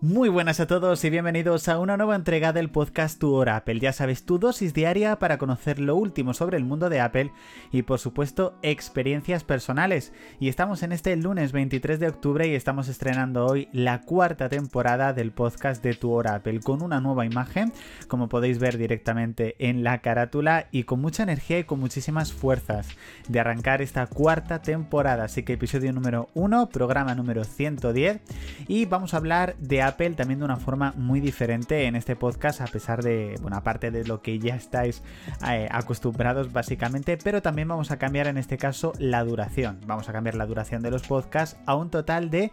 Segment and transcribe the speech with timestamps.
[0.00, 3.80] Muy buenas a todos y bienvenidos a una nueva entrega del podcast Tu Hora Apple.
[3.80, 7.32] Ya sabes, tu dosis diaria para conocer lo último sobre el mundo de Apple
[7.72, 10.12] y por supuesto experiencias personales.
[10.38, 15.12] Y estamos en este lunes 23 de octubre y estamos estrenando hoy la cuarta temporada
[15.12, 17.72] del podcast de Tu Hora Apple con una nueva imagen,
[18.06, 22.86] como podéis ver directamente en la carátula y con mucha energía y con muchísimas fuerzas
[23.26, 25.24] de arrancar esta cuarta temporada.
[25.24, 28.20] Así que episodio número 1, programa número 110
[28.68, 32.66] y vamos a hablar de También de una forma muy diferente en este podcast, a
[32.66, 35.02] pesar de, bueno, aparte de lo que ya estáis
[35.48, 39.80] eh, acostumbrados básicamente, pero también vamos a cambiar en este caso la duración.
[39.86, 42.52] Vamos a cambiar la duración de los podcasts a un total de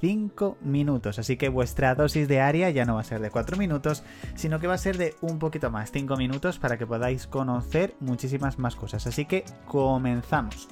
[0.00, 1.18] 5 minutos.
[1.18, 4.02] Así que vuestra dosis de área ya no va a ser de 4 minutos,
[4.34, 7.94] sino que va a ser de un poquito más, 5 minutos, para que podáis conocer
[8.00, 9.06] muchísimas más cosas.
[9.06, 10.68] Así que comenzamos.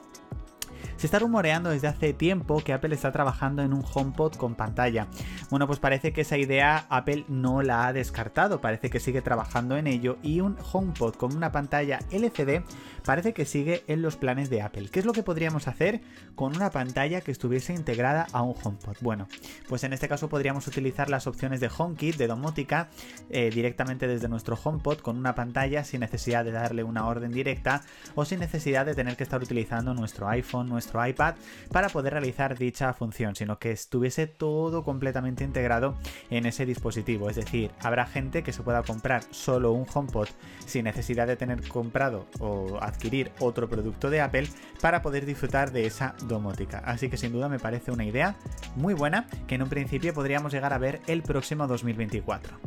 [0.96, 5.08] Se está rumoreando desde hace tiempo que Apple está trabajando en un HomePod con pantalla.
[5.50, 9.76] Bueno, pues parece que esa idea Apple no la ha descartado, parece que sigue trabajando
[9.76, 12.62] en ello y un HomePod con una pantalla LCD
[13.04, 14.88] parece que sigue en los planes de Apple.
[14.90, 16.02] ¿Qué es lo que podríamos hacer
[16.34, 18.96] con una pantalla que estuviese integrada a un HomePod?
[19.00, 19.28] Bueno,
[19.66, 22.90] pues en este caso podríamos utilizar las opciones de HomeKit, de domótica,
[23.30, 27.82] eh, directamente desde nuestro HomePod con una pantalla sin necesidad de darle una orden directa
[28.14, 31.34] o sin necesidad de tener que estar utilizando nuestro iPhone, nuestro iPad
[31.72, 35.96] para poder realizar dicha función, sino que estuviese todo completamente integrado
[36.30, 37.30] en ese dispositivo.
[37.30, 40.28] Es decir, habrá gente que se pueda comprar solo un HomePod
[40.66, 44.48] sin necesidad de tener comprado o adquirir otro producto de Apple
[44.80, 46.78] para poder disfrutar de esa domótica.
[46.84, 48.36] Así que sin duda me parece una idea
[48.76, 52.58] muy buena que en un principio podríamos llegar a ver el próximo 2024.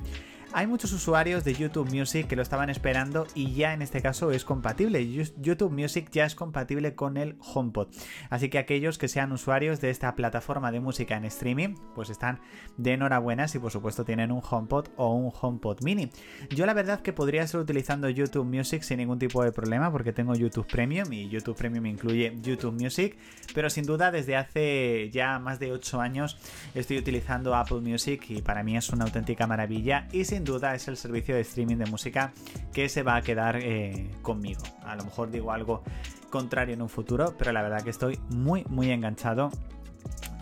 [0.53, 4.31] Hay muchos usuarios de YouTube Music que lo estaban esperando y ya en este caso
[4.31, 5.09] es compatible.
[5.38, 7.88] YouTube Music ya es compatible con el HomePod.
[8.30, 12.41] Así que aquellos que sean usuarios de esta plataforma de música en streaming, pues están
[12.75, 16.11] de enhorabuena si por supuesto tienen un HomePod o un HomePod mini.
[16.49, 20.11] Yo la verdad que podría estar utilizando YouTube Music sin ningún tipo de problema porque
[20.11, 23.17] tengo YouTube Premium y YouTube Premium incluye YouTube Music,
[23.56, 26.38] pero sin duda desde hace ya más de 8 años
[26.75, 30.88] estoy utilizando Apple Music y para mí es una auténtica maravilla y sin duda es
[30.88, 32.34] el servicio de streaming de música
[32.74, 34.62] que se va a quedar eh, conmigo.
[34.84, 35.84] A lo mejor digo algo
[36.29, 39.52] contrario en un futuro, pero la verdad que estoy muy muy enganchado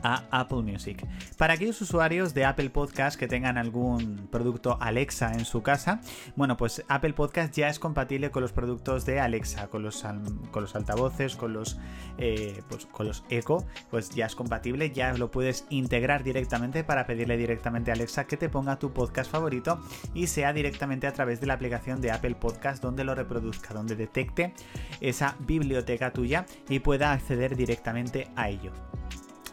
[0.03, 1.05] a Apple Music.
[1.37, 6.01] Para aquellos usuarios de Apple Podcast que tengan algún producto Alexa en su casa,
[6.35, 10.03] bueno, pues Apple Podcast ya es compatible con los productos de Alexa, con los,
[10.51, 11.77] con los altavoces, con los,
[12.17, 17.05] eh, pues, con los Echo, pues ya es compatible, ya lo puedes integrar directamente para
[17.05, 19.79] pedirle directamente a Alexa que te ponga tu podcast favorito
[20.13, 23.95] y sea directamente a través de la aplicación de Apple Podcast donde lo reproduzca, donde
[23.95, 24.53] detecte
[25.01, 28.71] esa biblioteca tuya y pueda acceder directamente a ello.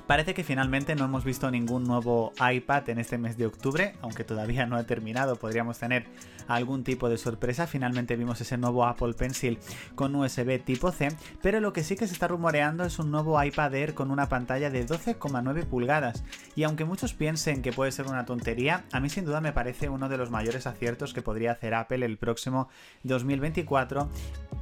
[0.07, 4.23] Parece que finalmente no hemos visto ningún nuevo iPad en este mes de octubre, aunque
[4.23, 6.07] todavía no ha terminado, podríamos tener
[6.47, 7.67] algún tipo de sorpresa.
[7.67, 9.59] Finalmente vimos ese nuevo Apple Pencil
[9.97, 11.09] con USB tipo C,
[11.43, 14.29] pero lo que sí que se está rumoreando es un nuevo iPad Air con una
[14.29, 16.23] pantalla de 12,9 pulgadas.
[16.55, 19.89] Y aunque muchos piensen que puede ser una tontería, a mí sin duda me parece
[19.89, 22.69] uno de los mayores aciertos que podría hacer Apple el próximo
[23.03, 24.09] 2024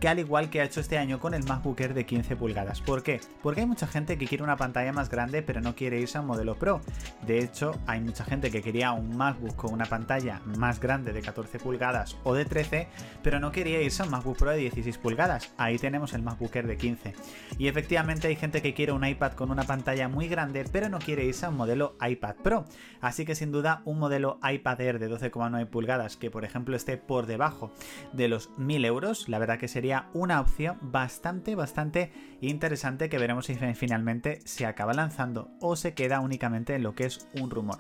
[0.07, 2.81] al igual que ha hecho este año con el MacBook Air de 15 pulgadas.
[2.81, 3.21] ¿Por qué?
[3.43, 6.21] Porque hay mucha gente que quiere una pantalla más grande pero no quiere irse a
[6.21, 6.81] un modelo Pro.
[7.27, 11.23] De hecho, hay mucha gente que quería un MacBook con una pantalla más grande de
[11.23, 12.89] 14 pulgadas o de 13,
[13.23, 15.53] pero no quería irse a un MacBook Pro de 16 pulgadas.
[15.57, 17.15] Ahí tenemos el MacBook Air de 15.
[17.59, 20.99] Y efectivamente hay gente que quiere un iPad con una pantalla muy grande, pero no
[20.99, 22.65] quiere irse a un modelo iPad Pro.
[23.01, 26.97] Así que sin duda un modelo iPad Air de 12,9 pulgadas que por ejemplo esté
[26.97, 27.73] por debajo
[28.13, 33.47] de los 1000 euros, la verdad que sería una opción bastante, bastante interesante que veremos
[33.47, 37.79] si finalmente se acaba lanzando o se queda únicamente en lo que es un rumor.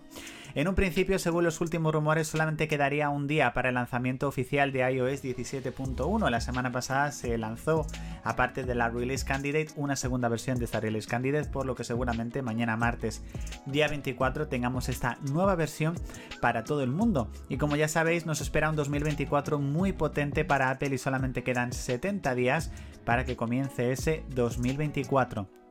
[0.56, 4.70] En un principio, según los últimos rumores, solamente quedaría un día para el lanzamiento oficial
[4.70, 6.31] de iOS 17.1.
[6.31, 7.88] La semana pasada se lanzó,
[8.22, 11.82] aparte de la Release Candidate, una segunda versión de esta Release Candidate, por lo que
[11.82, 13.25] seguramente mañana martes,
[13.66, 15.97] día 24, tengamos esta nueva versión
[16.41, 17.33] para todo el mundo.
[17.48, 21.72] Y como ya sabéis, nos espera un 2024 muy potente para Apple y solamente quedan
[21.72, 22.71] 70 días
[23.04, 25.64] para que comience ese 2024.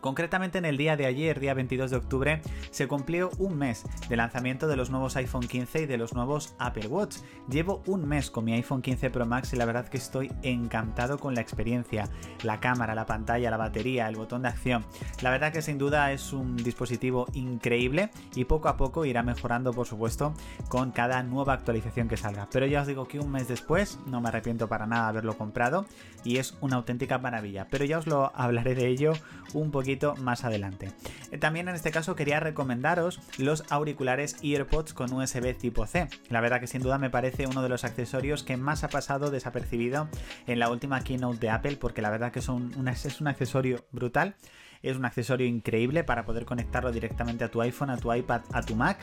[0.00, 4.16] Concretamente en el día de ayer, día 22 de octubre, se cumplió un mes de
[4.16, 7.18] lanzamiento de los nuevos iPhone 15 y de los nuevos Apple Watch.
[7.50, 11.18] Llevo un mes con mi iPhone 15 Pro Max y la verdad que estoy encantado
[11.18, 12.08] con la experiencia,
[12.42, 14.86] la cámara, la pantalla, la batería, el botón de acción.
[15.20, 19.72] La verdad que sin duda es un dispositivo increíble y poco a poco irá mejorando
[19.72, 20.32] por supuesto
[20.68, 22.48] con cada nueva actualización que salga.
[22.50, 25.84] Pero ya os digo que un mes después no me arrepiento para nada haberlo comprado
[26.24, 27.66] y es una auténtica maravilla.
[27.70, 29.12] Pero ya os lo hablaré de ello
[29.52, 30.92] un poquito más adelante.
[31.30, 36.08] Eh, también en este caso quería recomendaros los auriculares EarPods con USB tipo C.
[36.28, 39.30] La verdad que sin duda me parece uno de los accesorios que más ha pasado
[39.30, 40.08] desapercibido
[40.46, 44.36] en la última keynote de Apple porque la verdad que son es un accesorio brutal.
[44.82, 48.62] Es un accesorio increíble para poder conectarlo directamente a tu iPhone, a tu iPad, a
[48.62, 48.98] tu Mac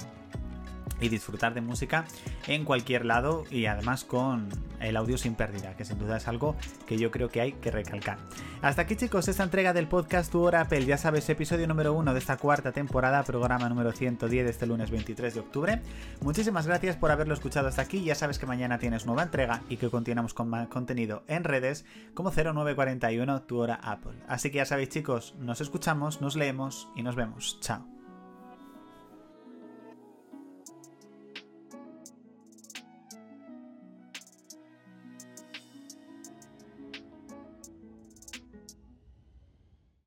[1.00, 2.06] y disfrutar de música
[2.48, 4.50] en cualquier lado y además con
[4.80, 6.56] el audio sin pérdida, que sin duda es algo
[6.86, 8.18] que yo creo que hay que recalcar.
[8.62, 12.14] Hasta aquí chicos, esta entrega del podcast Tu Hora Apple, ya sabes, episodio número 1
[12.14, 15.82] de esta cuarta temporada, programa número 110 de este lunes 23 de octubre.
[16.22, 19.78] Muchísimas gracias por haberlo escuchado hasta aquí, ya sabes que mañana tienes nueva entrega y
[19.78, 24.18] que continuamos con más contenido en redes como 0941 Tu Hora Apple.
[24.28, 27.60] Así que ya sabéis chicos, nos escuchamos, nos leemos y nos vemos.
[27.62, 27.97] Chao.